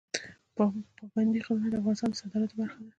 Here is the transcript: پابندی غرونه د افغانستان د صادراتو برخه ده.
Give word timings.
پابندی 0.99 1.39
غرونه 1.45 1.67
د 1.69 1.75
افغانستان 1.79 2.09
د 2.11 2.15
صادراتو 2.21 2.55
برخه 2.61 2.77
ده. 2.83 2.89